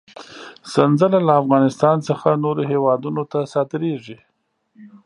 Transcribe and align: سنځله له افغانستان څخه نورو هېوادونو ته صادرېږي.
سنځله 0.71 1.19
له 1.27 1.33
افغانستان 1.41 1.97
څخه 2.07 2.27
نورو 2.43 2.61
هېوادونو 2.71 3.23
ته 3.31 3.39
صادرېږي. 3.53 4.17